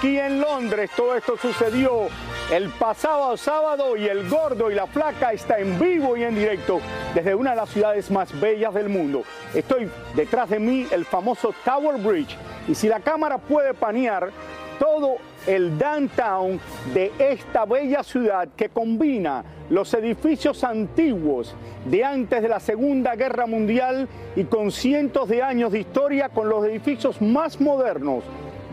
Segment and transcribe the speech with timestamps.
[0.00, 0.90] Aquí en Londres.
[0.96, 2.08] Todo esto sucedió
[2.50, 6.80] el pasado sábado y el gordo y la flaca está en vivo y en directo
[7.14, 9.24] desde una de las ciudades más bellas del mundo.
[9.54, 12.34] Estoy detrás de mí el famoso Tower Bridge
[12.66, 14.30] y si la cámara puede panear
[14.78, 16.58] todo el downtown
[16.94, 23.44] de esta bella ciudad que combina los edificios antiguos de antes de la Segunda Guerra
[23.44, 28.24] Mundial y con cientos de años de historia con los edificios más modernos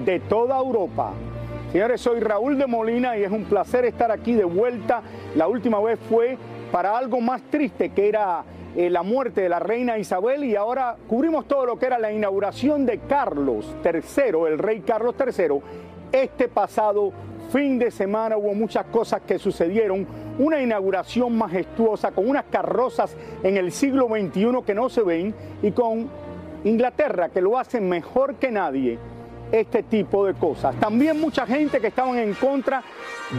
[0.06, 1.14] de toda Europa.
[1.72, 5.02] Señores, soy Raúl de Molina y es un placer estar aquí de vuelta.
[5.36, 6.38] La última vez fue
[6.72, 8.44] para algo más triste que era
[8.76, 12.12] eh, la muerte de la reina Isabel y ahora cubrimos todo lo que era la
[12.12, 15.60] inauguración de Carlos III, el rey Carlos III.
[16.12, 17.12] Este pasado
[17.52, 20.08] fin de semana hubo muchas cosas que sucedieron.
[20.40, 25.72] Una inauguración majestuosa con unas carrozas en el siglo XXI que no se ven y
[25.72, 26.10] con
[26.64, 29.00] Inglaterra que lo hace mejor que nadie
[29.52, 30.76] este tipo de cosas.
[30.80, 32.84] También mucha gente que estaban en contra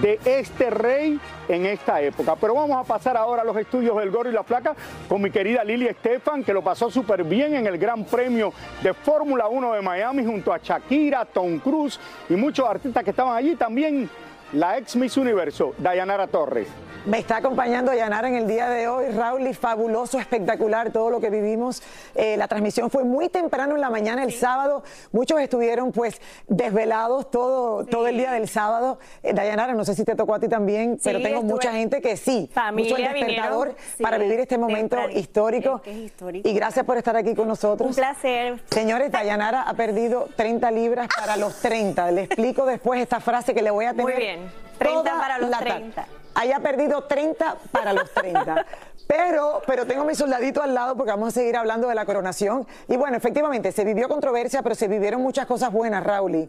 [0.01, 2.37] de este rey en esta época.
[2.37, 4.75] Pero vamos a pasar ahora a los estudios del Gordo y la Flaca
[5.09, 8.53] con mi querida Lili Estefan, que lo pasó súper bien en el Gran Premio
[8.83, 11.99] de Fórmula 1 de Miami junto a Shakira, Tom Cruise
[12.29, 13.57] y muchos artistas que estaban allí.
[13.57, 14.09] También
[14.53, 16.69] la ex Miss Universo, Dayanara Torres.
[17.07, 21.21] Me está acompañando Yanara en el día de hoy, Raúl, y fabuloso, espectacular todo lo
[21.21, 21.83] que vivimos.
[22.15, 24.83] Eh, la transmisión fue muy temprano en la mañana, el sábado.
[25.13, 28.99] Muchos estuvieron pues desvelados todo, todo el día del sábado.
[29.23, 32.17] Eh, Dayanara, no sé si te tocó a ti también, pero tengo mucha gente que
[32.17, 32.51] sí.
[32.53, 35.77] Familia mucho el despertador vinieron, sí, para vivir este momento histórico.
[35.77, 36.47] Es que es histórico.
[36.47, 37.89] Y gracias por estar aquí con nosotros.
[37.89, 38.61] Un placer.
[38.71, 42.11] Señores, Dayanara ha perdido 30 libras para los 30.
[42.11, 44.05] Le explico después esta frase que le voy a tener.
[44.05, 44.38] Muy bien.
[44.79, 45.75] 30 toda para los la tarde.
[45.75, 46.07] 30.
[46.35, 48.65] Haya perdido 30 para los 30.
[49.09, 52.67] Pero, pero tengo mi soldadito al lado porque vamos a seguir hablando de la coronación.
[52.89, 56.49] Y bueno, efectivamente, se vivió controversia, pero se vivieron muchas cosas buenas, Rauli,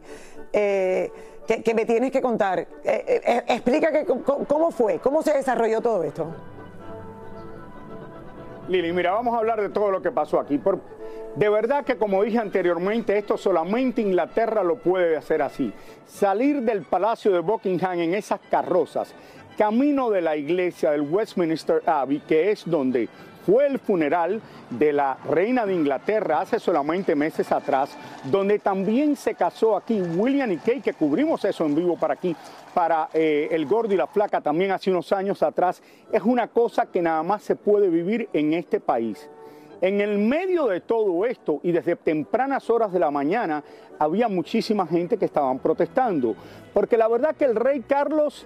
[0.52, 1.10] eh,
[1.48, 2.60] que, que me tienes que contar.
[2.60, 6.36] Eh, eh, eh, explica que, cómo fue, cómo se desarrolló todo esto.
[8.70, 10.58] Lili, mira, vamos a hablar de todo lo que pasó aquí.
[10.60, 10.80] Por-
[11.36, 15.74] de verdad que como dije anteriormente, esto solamente Inglaterra lo puede hacer así.
[16.06, 19.14] Salir del Palacio de Buckingham en esas carrozas,
[19.58, 23.10] camino de la iglesia del Westminster Abbey, que es donde
[23.50, 29.34] fue el funeral de la reina de Inglaterra hace solamente meses atrás, donde también se
[29.34, 32.36] casó aquí William y Kate, que cubrimos eso en vivo para aquí,
[32.76, 35.82] para eh, El Gordo y la Flaca también hace unos años atrás.
[36.12, 39.28] Es una cosa que nada más se puede vivir en este país.
[39.82, 43.64] En el medio de todo esto y desde tempranas horas de la mañana
[43.98, 46.36] había muchísima gente que estaban protestando,
[46.72, 48.46] porque la verdad que el rey Carlos,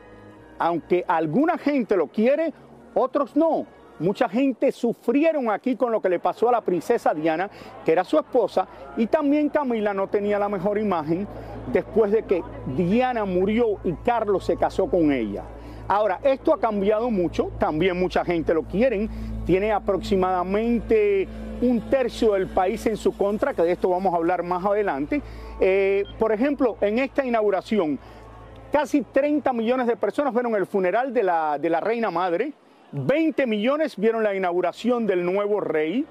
[0.59, 2.53] aunque alguna gente lo quiere,
[2.93, 3.65] otros no.
[4.03, 7.49] Mucha gente sufrieron aquí con lo que le pasó a la princesa Diana,
[7.85, 8.67] que era su esposa,
[8.97, 11.25] y también Camila no tenía la mejor imagen
[11.71, 12.43] después de que
[12.75, 15.43] Diana murió y Carlos se casó con ella.
[15.87, 19.07] Ahora, esto ha cambiado mucho, también mucha gente lo quiere,
[19.45, 21.25] tiene aproximadamente
[21.61, 25.21] un tercio del país en su contra, que de esto vamos a hablar más adelante.
[25.61, 27.97] Eh, por ejemplo, en esta inauguración,
[28.69, 32.51] casi 30 millones de personas vieron el funeral de la reina madre,
[32.93, 36.05] 20 millones vieron la inauguración del nuevo rey.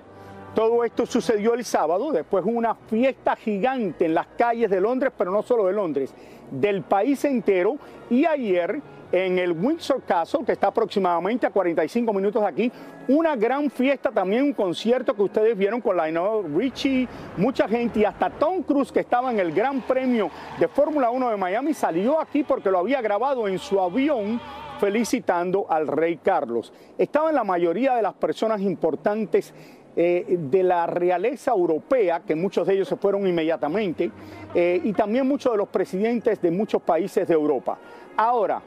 [0.53, 5.31] Todo esto sucedió el sábado, después una fiesta gigante en las calles de Londres, pero
[5.31, 6.13] no solo de Londres,
[6.51, 7.77] del país entero.
[8.11, 8.83] Y ayer
[9.13, 12.73] en el Windsor Castle, que está aproximadamente a 45 minutos de aquí.
[13.09, 17.07] Una gran fiesta, también un concierto que ustedes vieron con Lionel Richie,
[17.37, 21.31] mucha gente y hasta Tom Cruise, que estaba en el Gran Premio de Fórmula 1
[21.31, 24.41] de Miami, salió aquí porque lo había grabado en su avión
[24.83, 26.73] felicitando al rey Carlos.
[26.99, 29.55] Estaban la mayoría de las personas importantes
[29.95, 34.11] eh, de la realeza europea, que muchos de ellos se fueron inmediatamente,
[34.53, 37.79] eh, y también muchos de los presidentes de muchos países de Europa.
[38.17, 38.61] Ahora,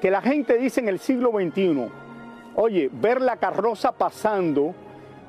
[0.00, 1.88] que la gente dice en el siglo XXI,
[2.54, 4.74] oye, ver la carroza pasando,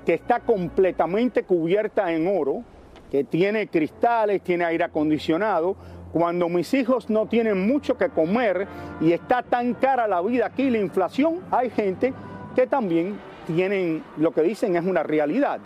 [0.06, 2.64] que está completamente cubierta en oro,
[3.12, 5.76] que tiene cristales, tiene aire acondicionado,
[6.16, 8.66] cuando mis hijos no tienen mucho que comer
[9.02, 12.14] y está tan cara la vida aquí, la inflación, hay gente
[12.56, 15.60] que también tienen, lo que dicen es una realidad.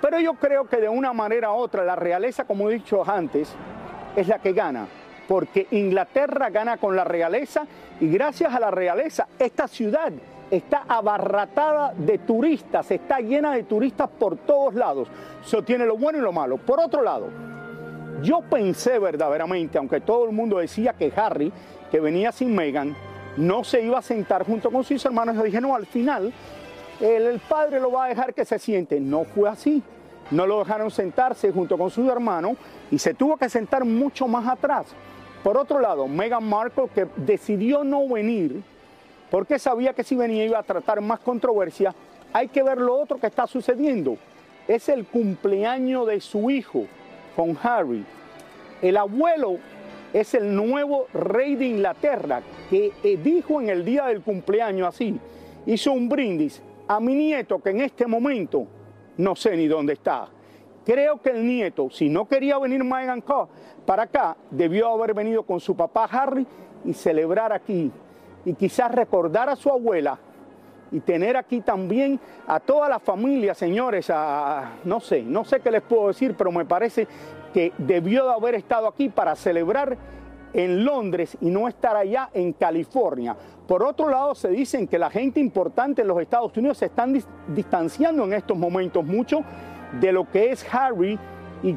[0.00, 3.52] Pero yo creo que de una manera u otra, la realeza, como he dicho antes,
[4.14, 4.86] es la que gana
[5.26, 7.66] porque Inglaterra gana con la realeza
[8.00, 10.12] y gracias a la realeza esta ciudad
[10.48, 15.08] está abarratada de turistas, está llena de turistas por todos lados.
[15.44, 16.56] Eso tiene lo bueno y lo malo.
[16.56, 17.47] Por otro lado,
[18.22, 21.52] yo pensé verdaderamente, aunque todo el mundo decía que Harry,
[21.90, 22.96] que venía sin Meghan,
[23.36, 26.32] no se iba a sentar junto con sus hermanos, yo dije, no, al final
[27.00, 29.00] el, padre lo va a dejar que se siente.
[29.00, 29.82] No fue así.
[30.30, 32.56] No lo dejaron sentarse junto con su hermano
[32.90, 34.86] y se tuvo que sentar mucho más atrás.
[35.42, 38.62] Por otro lado, Meghan Markle, que decidió no venir
[39.30, 41.94] porque sabía que si venía iba a tratar más controversia,
[42.32, 44.16] hay que ver lo otro que está sucediendo.
[44.66, 46.86] Es el cumpleaños de su hijo
[47.38, 48.04] con Harry.
[48.82, 49.58] El abuelo
[50.12, 55.16] es el nuevo rey de Inglaterra que eh, dijo en el día del cumpleaños así,
[55.64, 58.66] hizo un brindis a mi nieto que en este momento
[59.18, 60.28] no sé ni dónde está.
[60.84, 63.22] Creo que el nieto, si no quería venir Meghan
[63.86, 66.44] para acá, debió haber venido con su papá Harry
[66.84, 67.92] y celebrar aquí.
[68.44, 70.18] Y quizás recordar a su abuela
[70.90, 75.70] y tener aquí también a toda la familia, señores, a, no sé, no sé qué
[75.70, 77.06] les puedo decir, pero me parece
[77.52, 79.96] que debió de haber estado aquí para celebrar
[80.52, 83.36] en Londres y no estar allá en California.
[83.66, 87.18] Por otro lado, se dicen que la gente importante en los Estados Unidos se están
[87.48, 89.42] distanciando en estos momentos mucho
[90.00, 91.18] de lo que es Harry
[91.62, 91.76] y,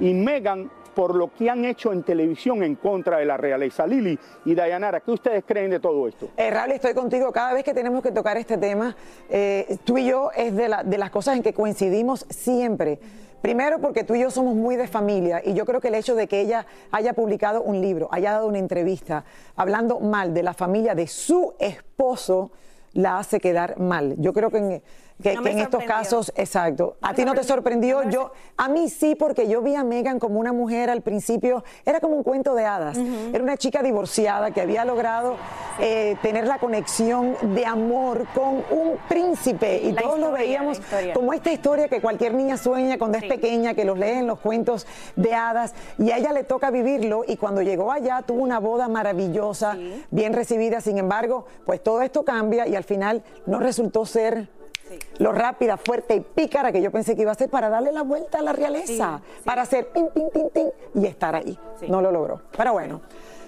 [0.00, 3.86] y Meghan por lo que han hecho en televisión en contra de la realeza.
[3.86, 6.28] Lili y Dayanara, ¿qué ustedes creen de todo esto?
[6.36, 7.32] Eh, estoy contigo.
[7.32, 8.96] Cada vez que tenemos que tocar este tema,
[9.28, 12.98] eh, tú y yo es de, de las cosas en que coincidimos siempre.
[13.44, 16.14] Primero porque tú y yo somos muy de familia y yo creo que el hecho
[16.14, 20.54] de que ella haya publicado un libro, haya dado una entrevista hablando mal de la
[20.54, 22.52] familia de su esposo,
[22.94, 24.14] la hace quedar mal.
[24.18, 24.82] Yo creo que en,
[25.22, 26.96] que, en estos casos, exacto.
[27.00, 28.02] ¿A ti no te sorprendió?
[28.10, 32.00] Yo, a mí sí, porque yo vi a Megan como una mujer al principio, era
[32.00, 32.98] como un cuento de hadas.
[33.32, 35.36] Era una chica divorciada que había logrado
[35.78, 39.80] eh, tener la conexión de amor con un príncipe.
[39.84, 40.80] Y todos lo veíamos
[41.14, 44.40] como esta historia que cualquier niña sueña cuando es pequeña, que los lee en los
[44.40, 45.74] cuentos de hadas.
[45.98, 47.24] Y a ella le toca vivirlo.
[47.26, 49.76] Y cuando llegó allá tuvo una boda maravillosa,
[50.10, 54.48] bien recibida, sin embargo, pues todo esto cambia y al final no resultó ser
[55.18, 58.02] lo rápida, fuerte y pícara que yo pensé que iba a ser para darle la
[58.02, 61.58] vuelta a la realeza, para hacer pin, pin, pin, pin y estar ahí.
[61.88, 62.42] No lo logró.
[62.56, 63.00] Pero bueno.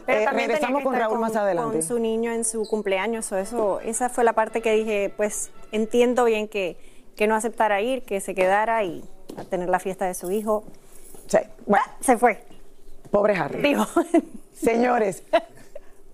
[0.06, 1.72] Pero eh, regresamos con Raúl más adelante.
[1.72, 5.50] Con su niño en su cumpleaños, o eso, esa fue la parte que dije, pues
[5.72, 6.76] entiendo bien que,
[7.16, 9.04] que no aceptara ir, que se quedara y
[9.36, 10.64] a tener la fiesta de su hijo.
[11.26, 11.84] Sí, bueno.
[12.00, 12.44] se fue.
[13.10, 13.62] Pobre Harry.
[13.62, 13.84] Digo.
[14.52, 15.24] Señores,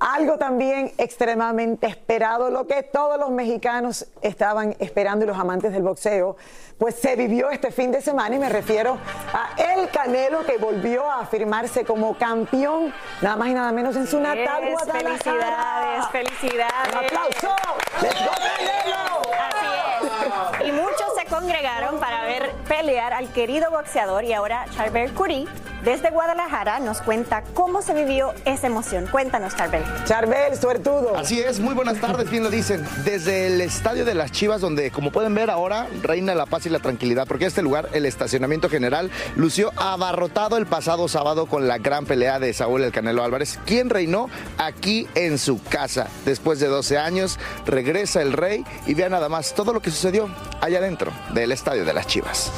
[0.03, 5.85] Algo también extremadamente esperado, lo que todos los mexicanos estaban esperando y los amantes del
[5.85, 6.37] boxeo,
[6.77, 8.99] pues se vivió este fin de semana y me refiero
[9.33, 14.09] a El Canelo que volvió a afirmarse como campeón, nada más y nada menos en
[14.09, 15.19] su natal Guadalajara.
[15.21, 16.89] Felicidades, felicidades.
[16.91, 17.57] Un aplauso.
[18.03, 19.23] ¡Let's go, Canelo!
[19.39, 20.69] Así es.
[20.69, 25.47] Y muchos se congregaron para ver pelear al querido boxeador y ahora Charbel Curie
[25.85, 29.07] desde Guadalajara nos cuenta cómo se vivió esa emoción.
[29.11, 29.83] Cuéntanos, Charbel.
[30.05, 31.17] Charbel, suertudo.
[31.17, 32.87] Así es, muy buenas tardes, bien lo dicen.
[33.05, 36.69] Desde el estadio de las Chivas, donde como pueden ver ahora reina la paz y
[36.69, 41.79] la tranquilidad, porque este lugar, el estacionamiento general, lució abarrotado el pasado sábado con la
[41.79, 46.09] gran pelea de Saúl El Canelo Álvarez, quien reinó aquí en su casa.
[46.25, 50.29] Después de 12 años, regresa el rey y vea nada más todo lo que sucedió
[50.61, 52.53] allá adentro del estadio de las Chivas.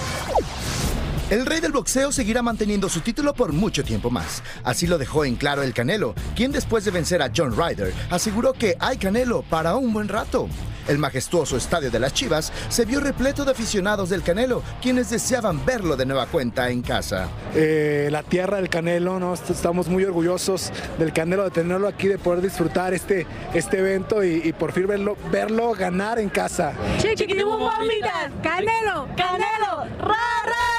[1.30, 4.42] El rey del boxeo seguirá manteniendo su título por mucho tiempo más.
[4.62, 8.52] Así lo dejó en claro el Canelo, quien después de vencer a John Ryder aseguró
[8.52, 10.48] que hay Canelo para un buen rato.
[10.86, 15.64] El majestuoso estadio de las Chivas se vio repleto de aficionados del Canelo, quienes deseaban
[15.64, 17.28] verlo de nueva cuenta en casa.
[17.54, 19.32] Eh, la tierra del Canelo, ¿no?
[19.32, 24.42] estamos muy orgullosos del Canelo, de tenerlo aquí, de poder disfrutar este, este evento y,
[24.44, 26.74] y por fin verlo, verlo ganar en casa.
[28.42, 30.73] Canelo, Canelo, ra, ra, ra.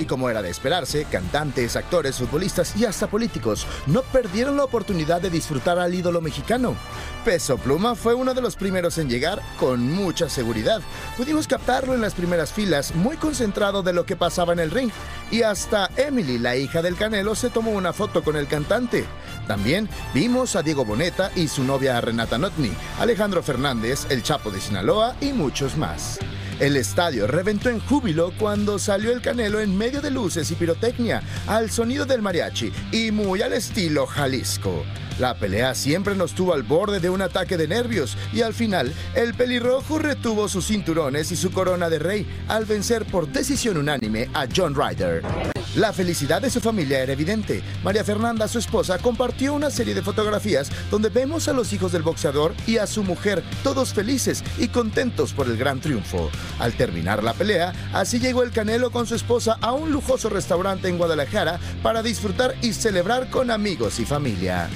[0.00, 5.20] Y como era de esperarse, cantantes, actores, futbolistas y hasta políticos no perdieron la oportunidad
[5.20, 6.74] de disfrutar al ídolo mexicano.
[7.22, 10.80] Peso Pluma fue uno de los primeros en llegar con mucha seguridad.
[11.18, 14.90] Pudimos captarlo en las primeras filas, muy concentrado de lo que pasaba en el ring.
[15.30, 19.04] Y hasta Emily, la hija del Canelo, se tomó una foto con el cantante.
[19.46, 24.62] También vimos a Diego Boneta y su novia Renata Notni, Alejandro Fernández, el Chapo de
[24.62, 26.18] Sinaloa y muchos más.
[26.60, 31.22] El estadio reventó en júbilo cuando salió el Canelo en medio de luces y pirotecnia,
[31.46, 34.84] al sonido del mariachi y muy al estilo Jalisco.
[35.18, 38.92] La pelea siempre nos tuvo al borde de un ataque de nervios y al final
[39.14, 44.28] el pelirrojo retuvo sus cinturones y su corona de rey al vencer por decisión unánime
[44.34, 45.22] a John Ryder.
[45.80, 47.62] La felicidad de su familia era evidente.
[47.82, 52.02] María Fernanda, su esposa, compartió una serie de fotografías donde vemos a los hijos del
[52.02, 56.30] boxeador y a su mujer todos felices y contentos por el gran triunfo.
[56.58, 60.86] Al terminar la pelea, así llegó el Canelo con su esposa a un lujoso restaurante
[60.86, 64.68] en Guadalajara para disfrutar y celebrar con amigos y familia.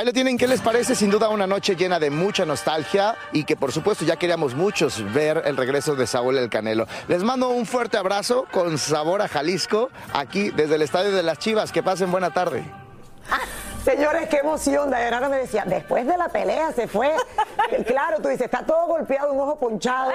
[0.00, 0.94] Ahí lo tienen, ¿qué les parece?
[0.94, 5.04] Sin duda una noche llena de mucha nostalgia y que por supuesto ya queríamos muchos
[5.12, 6.86] ver el regreso de Saúl El Canelo.
[7.06, 11.38] Les mando un fuerte abrazo con sabor a Jalisco aquí desde el Estadio de las
[11.38, 11.70] Chivas.
[11.70, 12.64] Que pasen buena tarde.
[13.84, 14.90] Señores, qué emoción.
[14.90, 17.12] Dayanara me decía, después de la pelea se fue.
[17.86, 20.12] claro, tú dices, está todo golpeado, un ojo ponchado.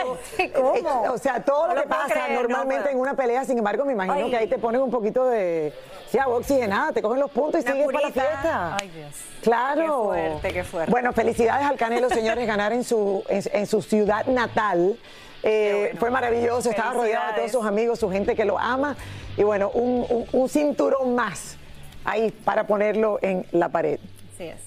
[0.55, 0.75] ¿Cómo?
[0.75, 3.57] Eh, O sea, todo No lo que pasa creer, no normalmente en una pelea, sin
[3.57, 4.29] embargo, me imagino Ay.
[4.29, 5.73] que ahí te ponen un poquito de
[6.09, 8.77] sí, agua oxigenada, te cogen los puntos y Una sigues para la fiesta.
[8.79, 9.15] Ay, Dios.
[9.41, 9.81] Claro.
[9.81, 9.87] Qué
[10.19, 10.91] fuerte, qué fuerte.
[10.91, 14.97] Bueno, felicidades al Canelo, señores, ganar en su, en, en su ciudad natal.
[15.43, 18.95] Eh, Fue maravilloso, estaba rodeado de todos sus amigos, su gente que lo ama.
[19.37, 21.54] Y bueno, un, un- un cinturón más
[22.05, 23.99] ahí para ponerlo en la pared.
[24.33, 24.61] Así es.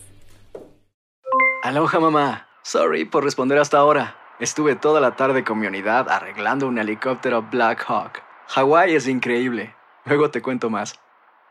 [1.63, 2.47] Aloha mamá.
[2.63, 4.17] Sorry por responder hasta ahora.
[4.41, 8.23] Estuve toda la tarde con mi unidad arreglando un helicóptero Black Hawk.
[8.49, 9.75] Hawái es increíble.
[10.05, 10.95] Luego te cuento más.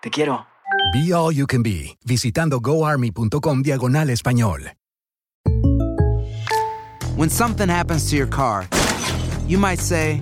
[0.02, 0.48] Te quiero.
[0.94, 4.72] Be All You Can Be, visitando goarmy.com diagonal español.
[7.18, 8.68] When something happens to your car,
[9.48, 10.22] you might say,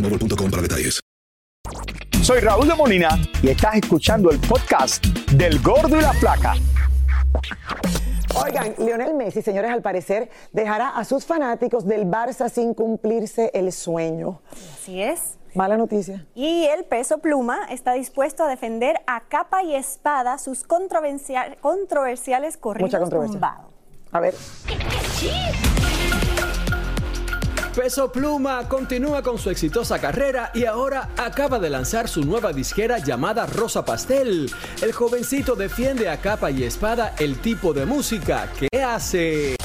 [2.23, 3.09] Soy Raúl de Molina
[3.43, 6.53] y estás escuchando el podcast del Gordo y la Flaca.
[8.43, 13.71] Oigan, Lionel Messi, señores, al parecer dejará a sus fanáticos del Barça sin cumplirse el
[13.71, 14.41] sueño.
[14.51, 15.37] Así es.
[15.53, 16.25] Mala noticia.
[16.33, 22.57] Y el peso pluma está dispuesto a defender a capa y espada sus controversia- controversiales
[22.57, 23.33] corridos Mucha controversia.
[23.33, 23.71] tumbados.
[24.13, 24.33] A ver.
[27.75, 32.97] Peso Pluma continúa con su exitosa carrera y ahora acaba de lanzar su nueva disquera
[32.97, 34.51] llamada Rosa Pastel.
[34.81, 39.55] El jovencito defiende a capa y espada el tipo de música que hace.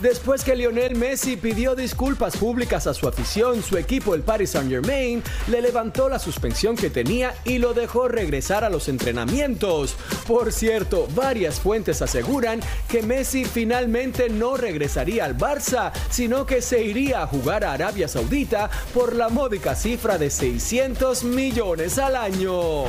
[0.00, 4.70] Después que Lionel Messi pidió disculpas públicas a su afición, su equipo, el Paris Saint
[4.70, 9.96] Germain, le levantó la suspensión que tenía y lo dejó regresar a los entrenamientos.
[10.26, 16.82] Por cierto, varias fuentes aseguran que Messi finalmente no regresaría al Barça, sino que se
[16.82, 22.84] iría a jugar a Arabia Saudita por la módica cifra de 600 millones al año.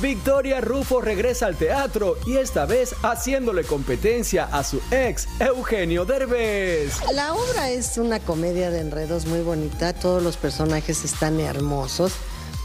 [0.00, 6.92] Victoria Rufo regresa al teatro y esta vez haciéndole competencia a su ex Eugenio Derbez.
[7.14, 12.12] La obra es una comedia de enredos muy bonita, todos los personajes están hermosos.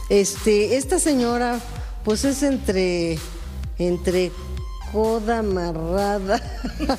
[0.10, 1.60] Este, esta señora
[2.04, 3.18] pues es entre
[3.80, 4.34] entre
[4.92, 6.42] coda amarrada,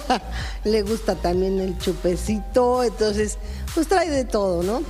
[0.65, 3.37] le gusta también el chupecito, entonces
[3.75, 4.83] pues trae de todo, ¿no?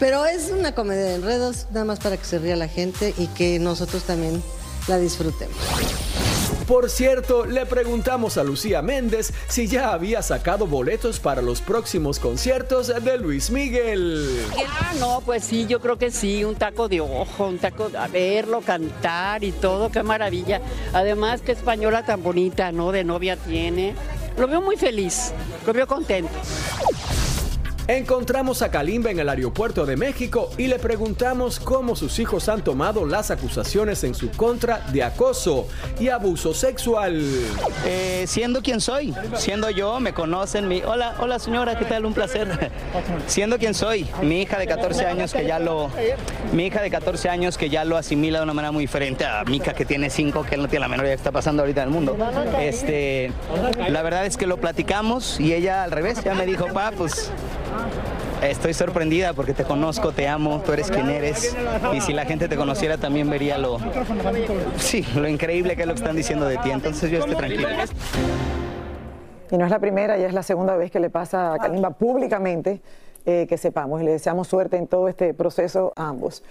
[0.00, 3.28] Pero es una comedia de enredos, nada más para que se ría la gente y
[3.28, 4.42] que nosotros también
[4.88, 5.56] la disfrutemos.
[6.66, 12.20] Por cierto, le preguntamos a Lucía Méndez si ya había sacado boletos para los próximos
[12.20, 14.40] conciertos de Luis Miguel.
[14.68, 18.06] Ah, no, pues sí, yo creo que sí, un taco de ojo, un taco a
[18.06, 20.60] verlo cantar y todo, qué maravilla.
[20.92, 22.92] Además, qué española tan bonita, ¿no?
[22.92, 23.96] De novia tiene.
[24.36, 25.32] Lo veo muy feliz,
[25.66, 26.30] lo veo contento.
[27.90, 32.62] Encontramos a Kalimba en el aeropuerto de México y le preguntamos cómo sus hijos han
[32.62, 35.66] tomado las acusaciones en su contra de acoso
[35.98, 37.20] y abuso sexual.
[37.84, 42.04] Eh, siendo quien soy, siendo yo, me conocen, mi, hola, hola señora, ¿qué tal?
[42.04, 42.70] Un placer.
[43.26, 45.90] siendo quien soy, mi hija de 14 años que ya lo,
[46.52, 49.42] mi hija de 14 años que ya lo asimila de una manera muy diferente a
[49.42, 51.82] Mica que tiene 5, que él no tiene la menor idea que está pasando ahorita
[51.82, 52.16] en el mundo.
[52.60, 53.32] Este,
[53.88, 57.32] la verdad es que lo platicamos y ella al revés, ya me dijo, pa, pues
[58.42, 61.54] Estoy sorprendida porque te conozco, te amo, tú eres quien eres.
[61.92, 63.78] Y si la gente te conociera también vería lo,
[64.76, 66.70] sí, lo increíble que es lo que están diciendo de ti.
[66.70, 67.84] Entonces yo estoy tranquila.
[69.50, 71.90] Y no es la primera, ya es la segunda vez que le pasa a Kalimba
[71.90, 72.80] públicamente,
[73.26, 74.00] eh, que sepamos.
[74.00, 76.42] Y le deseamos suerte en todo este proceso a ambos.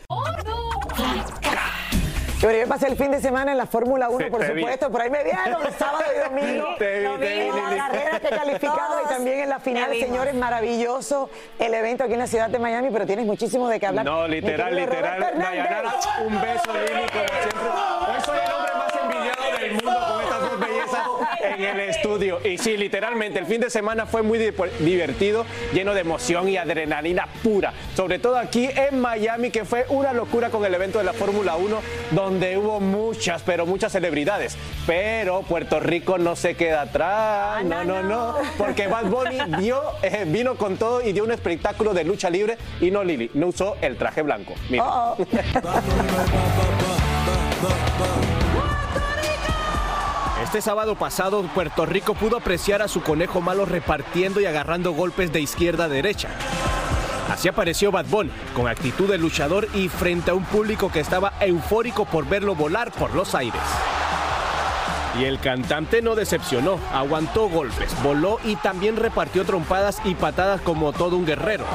[2.39, 4.89] Yo yo pasé el fin de semana en la Fórmula 1, por supuesto.
[4.89, 6.67] Por ahí me vieron sábado y domingo.
[6.79, 9.91] Te vi, te vi, en la carrera que he calificado y también en la final.
[9.99, 13.87] Señores, maravilloso el evento aquí en la ciudad de Miami, pero tienes muchísimo de qué
[13.87, 14.05] hablar.
[14.05, 15.19] No, literal, literal.
[15.37, 15.93] Dayanara,
[16.25, 17.69] un beso, Lili, como siempre.
[18.07, 21.07] Hoy soy el hombre más envidiado del mundo con estas dos bellezas
[21.65, 22.39] en el estudio.
[22.43, 26.57] Y sí, literalmente, el fin de semana fue muy di- divertido, lleno de emoción y
[26.57, 27.73] adrenalina pura.
[27.95, 31.55] Sobre todo aquí en Miami, que fue una locura con el evento de la Fórmula
[31.55, 34.57] 1, donde hubo muchas, pero muchas celebridades.
[34.87, 37.63] Pero Puerto Rico no se queda atrás.
[37.63, 38.35] No, no, no.
[38.57, 42.57] Porque Bad Bunny dio, eh, vino con todo y dio un espectáculo de lucha libre.
[42.81, 44.53] Y no, Lili, no usó el traje blanco.
[44.69, 44.85] Mira.
[50.49, 55.31] Este sábado pasado, Puerto Rico pudo apreciar a su conejo malo repartiendo y agarrando golpes
[55.31, 56.29] de izquierda a derecha.
[57.31, 61.33] Así apareció Bad Bunny, con actitud de luchador y frente a un público que estaba
[61.39, 63.61] eufórico por verlo volar por los aires.
[65.19, 70.93] Y el cantante no decepcionó, aguantó golpes, voló y también repartió trompadas y patadas como
[70.93, 71.65] todo un guerrero.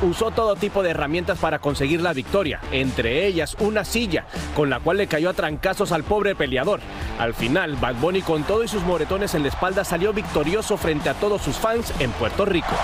[0.00, 4.80] Usó todo tipo de herramientas para conseguir la victoria, entre ellas una silla, con la
[4.80, 6.80] cual le cayó a trancazos al pobre peleador.
[7.18, 11.10] Al final, Bad Bunny con todo y sus moretones en la espalda salió victorioso frente
[11.10, 12.74] a todos sus fans en Puerto Rico.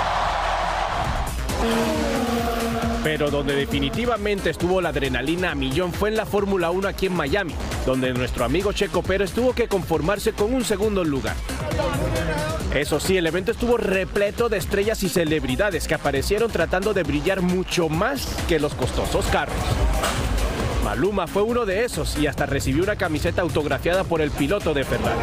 [3.03, 7.15] Pero donde definitivamente estuvo la adrenalina a millón fue en la Fórmula 1 aquí en
[7.15, 7.55] Miami,
[7.87, 11.37] donde nuestro amigo Checo Pérez tuvo que conformarse con un segundo lugar.
[12.75, 17.43] Eso sí, el evento estuvo repleto de estrellas y celebridades que aparecieron tratando de brillar
[17.43, 19.55] mucho más que los costosos carros.
[20.83, 24.85] Maluma fue uno de esos y hasta recibió una camiseta autografiada por el piloto de
[24.85, 25.21] Ferrari.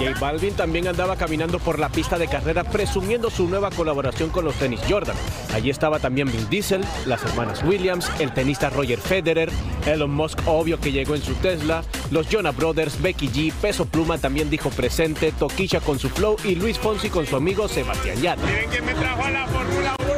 [0.00, 4.46] J Balvin también andaba caminando por la pista de carrera presumiendo su nueva colaboración con
[4.46, 5.16] los tenis Jordan.
[5.52, 9.50] Allí estaba también Vin Diesel, las hermanas Williams, el tenista Roger Federer,
[9.84, 14.16] Elon Musk obvio que llegó en su Tesla, los Jonah Brothers, Becky G, Peso Pluma
[14.16, 18.48] también dijo presente, Toquilla con su flow y Luis Fonsi con su amigo Sebastián Yatra.
[18.70, 20.09] ¿Quién me la Fórmula 1?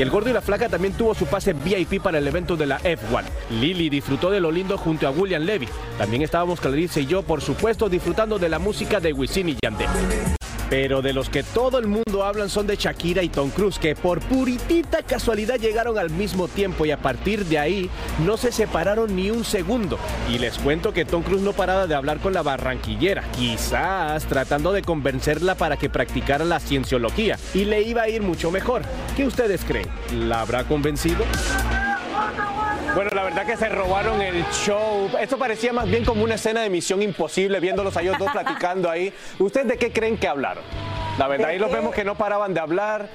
[0.00, 2.64] Y el gordo y la flaca también tuvo su pase VIP para el evento de
[2.64, 3.22] la F1.
[3.60, 5.68] Lily disfrutó de lo lindo junto a William Levy.
[5.98, 10.39] También estábamos Clarice y yo, por supuesto, disfrutando de la música de Wisin y Yandel.
[10.70, 13.96] Pero de los que todo el mundo hablan son de Shakira y Tom Cruise, que
[13.96, 17.90] por puritita casualidad llegaron al mismo tiempo y a partir de ahí
[18.24, 19.98] no se separaron ni un segundo.
[20.30, 24.72] Y les cuento que Tom Cruise no paraba de hablar con la barranquillera, quizás tratando
[24.72, 28.82] de convencerla para que practicara la cienciología y le iba a ir mucho mejor.
[29.16, 29.88] ¿Qué ustedes creen?
[30.14, 31.24] ¿La habrá convencido?
[32.94, 35.08] Bueno, la verdad que se robaron el show.
[35.20, 38.90] Esto parecía más bien como una escena de Misión Imposible, viéndolos a ellos dos platicando
[38.90, 39.12] ahí.
[39.38, 40.64] ¿Ustedes de qué creen que hablaron?
[41.18, 43.08] La verdad, ahí los vemos que no paraban de hablar.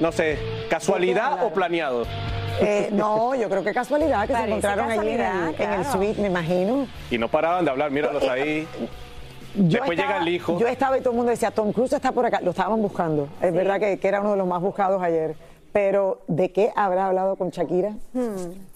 [0.00, 0.38] No sé,
[0.68, 2.04] ¿casualidad o planeado?
[2.60, 5.20] Eh, no, yo creo que casualidad que se encontraron allí en
[5.72, 6.86] el, suite, me imagino.
[7.10, 8.68] Y no paraban de hablar, míralos eh, ahí.
[9.54, 10.58] Después llega el hijo.
[10.58, 12.40] Yo estaba y todo el mundo decía, Tom Cruise está por acá.
[12.40, 13.28] Lo estaban buscando.
[13.40, 15.36] Es verdad que, era uno de los más buscados ayer.
[15.72, 17.90] Pero, ¿de qué habrá hablado con Shakira?
[18.12, 18.69] Hmm.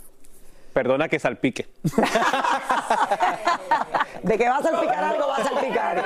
[0.74, 1.68] Perdona que salpique.
[4.24, 6.04] de que va a salpicar algo, va a salpicar.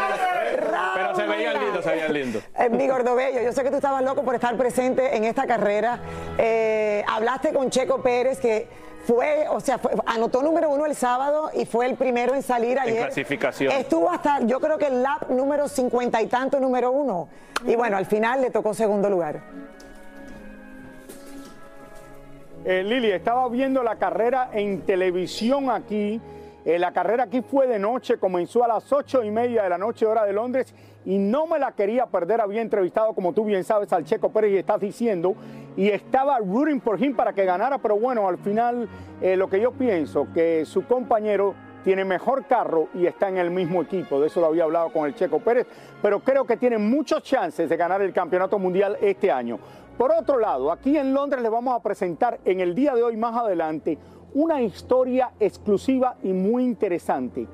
[0.94, 2.42] Pero se veían lindos, se veían lindos.
[2.58, 6.00] Eh, mi gordobello, yo sé que tú estabas loco por estar presente en esta carrera.
[6.36, 8.68] Eh, hablaste con Checo Pérez, que
[9.06, 12.96] fue, o sea, anotó número uno el sábado y fue el primero en salir ayer.
[12.98, 13.72] En clasificación.
[13.72, 17.30] Estuvo hasta, yo creo que el lap número cincuenta y tanto, número uno.
[17.66, 19.40] Y bueno, al final le tocó segundo lugar.
[22.70, 26.20] Eh, Lili, estaba viendo la carrera en televisión aquí.
[26.66, 29.78] Eh, la carrera aquí fue de noche, comenzó a las ocho y media de la
[29.78, 30.74] noche, hora de Londres,
[31.06, 32.42] y no me la quería perder.
[32.42, 35.34] Había entrevistado, como tú bien sabes, al Checo Pérez y estás diciendo,
[35.78, 38.86] y estaba rooting por him para que ganara, pero bueno, al final
[39.22, 41.54] eh, lo que yo pienso, que su compañero
[41.84, 44.20] tiene mejor carro y está en el mismo equipo.
[44.20, 45.66] De eso lo había hablado con el Checo Pérez,
[46.02, 49.58] pero creo que tiene muchos chances de ganar el Campeonato Mundial este año.
[49.98, 53.16] Por otro lado, aquí en Londres les vamos a presentar en el día de hoy
[53.16, 53.98] más adelante
[54.32, 57.48] una historia exclusiva y muy interesante.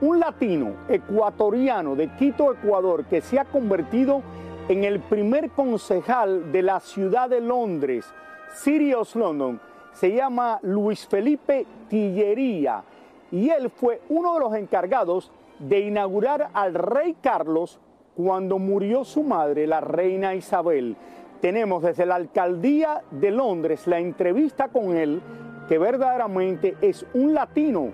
[0.00, 4.22] Un latino ecuatoriano de Quito, Ecuador, que se ha convertido
[4.68, 8.06] en el primer concejal de la ciudad de Londres,
[8.54, 9.60] Sirius London,
[9.92, 12.82] se llama Luis Felipe Tillería
[13.30, 17.78] y él fue uno de los encargados de inaugurar al rey Carlos
[18.16, 20.96] cuando murió su madre, la reina Isabel
[21.40, 25.20] tenemos desde la alcaldía de Londres la entrevista con él,
[25.68, 27.90] que verdaderamente es un latino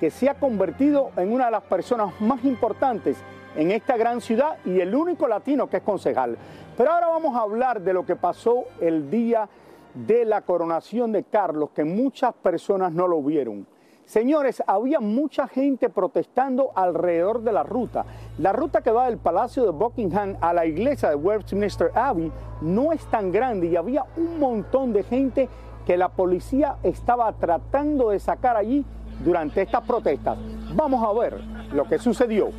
[0.00, 3.16] que se ha convertido en una de las personas más importantes
[3.56, 6.36] en esta gran ciudad y el único latino que es concejal.
[6.76, 9.48] Pero ahora vamos a hablar de lo que pasó el día
[9.94, 13.66] de la coronación de Carlos, que muchas personas no lo vieron.
[14.06, 18.04] Señores, había mucha gente protestando alrededor de la ruta.
[18.38, 22.92] La ruta que va del Palacio de Buckingham a la iglesia de Westminster Abbey no
[22.92, 25.48] es tan grande y había un montón de gente
[25.84, 28.84] que la policía estaba tratando de sacar allí
[29.24, 30.38] durante estas protestas.
[30.72, 31.40] Vamos a ver
[31.72, 32.50] lo que sucedió.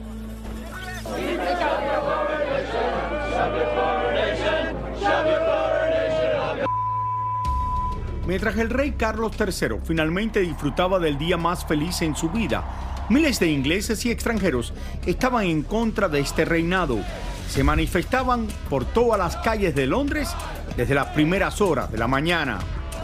[8.28, 13.40] Mientras el rey Carlos III finalmente disfrutaba del día más feliz en su vida, miles
[13.40, 14.74] de ingleses y extranjeros
[15.06, 17.00] estaban en contra de este reinado.
[17.48, 20.28] Se manifestaban por todas las calles de Londres
[20.76, 22.60] desde las primeras horas de la mañana.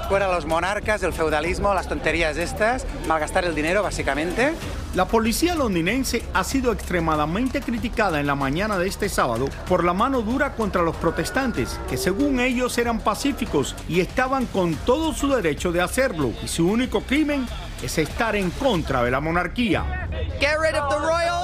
[0.10, 4.54] Fuera los monarcas, el feudalismo, las tonterías estas, malgastar el dinero básicamente.
[4.96, 9.94] La policía londinense ha sido extremadamente criticada en la mañana de este sábado por la
[9.94, 15.30] mano dura contra los protestantes, que según ellos eran pacíficos y estaban con todo su
[15.30, 17.48] derecho de hacerlo, y su único crimen
[17.82, 20.03] es estar en contra de la monarquía.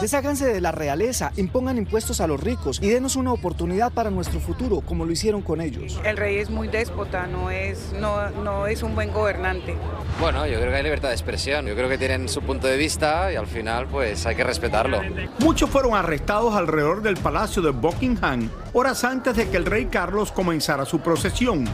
[0.02, 4.40] Desháganse de la realeza, impongan impuestos a los ricos y denos una oportunidad para nuestro
[4.40, 6.00] futuro, como lo hicieron con ellos.
[6.06, 9.76] El rey es muy déspota, no es, no, no es un buen gobernante.
[10.20, 12.78] Bueno, yo creo que hay libertad de expresión, yo creo que tienen su punto de
[12.78, 15.02] vista y al final pues hay que respetarlo.
[15.40, 20.32] Muchos fueron arrestados alrededor del Palacio de Buckingham horas antes de que el rey Carlos
[20.32, 21.66] comenzara su procesión.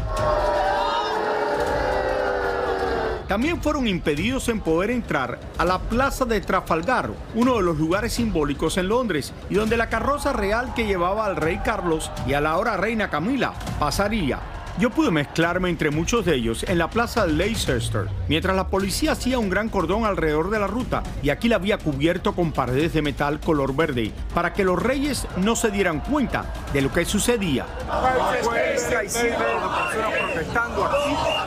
[3.28, 8.14] También fueron impedidos en poder entrar a la Plaza de Trafalgar, uno de los lugares
[8.14, 12.42] simbólicos en Londres, y donde la carroza real que llevaba al rey Carlos y a
[12.42, 14.40] la ahora reina Camila pasaría.
[14.78, 19.14] Yo pude mezclarme entre muchos de ellos en la plaza de Leicester, mientras la policía
[19.14, 22.92] hacía un gran cordón alrededor de la ruta y aquí la había cubierto con paredes
[22.94, 27.06] de metal color verde para que los reyes no se dieran cuenta de lo que
[27.06, 27.66] sucedía.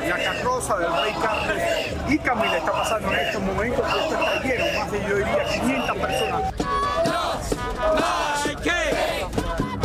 [0.09, 1.63] La carroza del rey Carlos
[2.09, 5.97] y Camila está pasando en estos momentos, esto está lleno, más de yo diría 500
[5.97, 6.55] personas.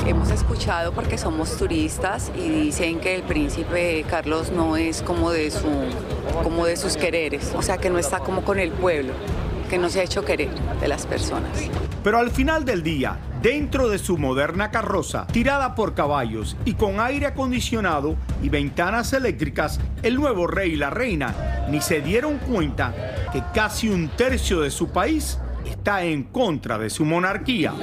[0.06, 5.52] Hemos escuchado porque somos turistas y dicen que el príncipe Carlos no es como de,
[5.52, 5.70] su,
[6.42, 9.14] como de sus quereres, o sea que no está como con el pueblo,
[9.70, 11.52] que no se ha hecho querer de las personas.
[12.04, 17.00] Pero al final del día, dentro de su moderna carroza, tirada por caballos y con
[17.00, 22.94] aire acondicionado y ventanas eléctricas, el nuevo rey y la reina ni se dieron cuenta
[23.32, 27.74] que casi un tercio de su país está en contra de su monarquía.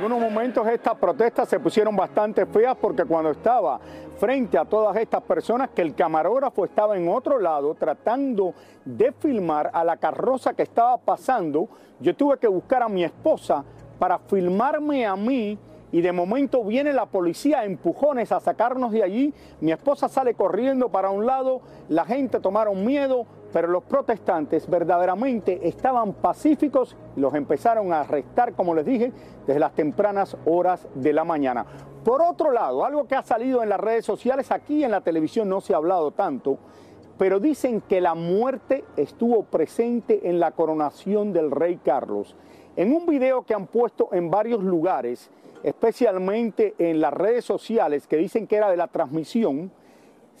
[0.00, 3.78] Algunos momentos estas protestas se pusieron bastante feas porque cuando estaba
[4.18, 9.70] frente a todas estas personas que el camarógrafo estaba en otro lado tratando de filmar
[9.74, 11.68] a la carroza que estaba pasando,
[12.00, 13.62] yo tuve que buscar a mi esposa
[13.98, 15.58] para filmarme a mí
[15.92, 19.34] y de momento viene la policía a empujones a sacarnos de allí.
[19.60, 21.60] Mi esposa sale corriendo para un lado,
[21.90, 28.54] la gente tomaron miedo, pero los protestantes verdaderamente estaban pacíficos y los empezaron a arrestar,
[28.54, 29.12] como les dije,
[29.46, 31.66] desde las tempranas horas de la mañana.
[32.04, 35.48] Por otro lado, algo que ha salido en las redes sociales, aquí en la televisión
[35.48, 36.58] no se ha hablado tanto,
[37.18, 42.36] pero dicen que la muerte estuvo presente en la coronación del rey Carlos.
[42.76, 45.30] En un video que han puesto en varios lugares,
[45.62, 49.70] especialmente en las redes sociales que dicen que era de la transmisión,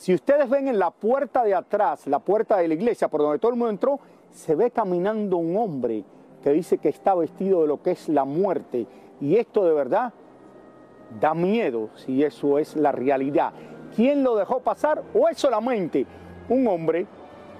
[0.00, 3.38] si ustedes ven en la puerta de atrás, la puerta de la iglesia por donde
[3.38, 4.00] todo el mundo entró,
[4.32, 6.04] se ve caminando un hombre
[6.42, 8.86] que dice que está vestido de lo que es la muerte.
[9.20, 10.14] Y esto de verdad
[11.20, 13.52] da miedo si eso es la realidad.
[13.94, 16.06] ¿Quién lo dejó pasar o es solamente
[16.48, 17.06] un hombre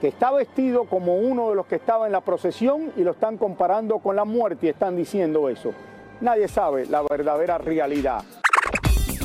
[0.00, 3.36] que está vestido como uno de los que estaba en la procesión y lo están
[3.36, 5.74] comparando con la muerte y están diciendo eso?
[6.20, 8.22] nadie sabe la verdadera realidad.